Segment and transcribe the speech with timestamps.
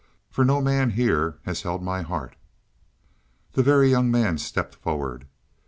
[0.31, 2.35] "For no man here has held my heart."
[3.53, 5.27] The Very Young Man stepped forward.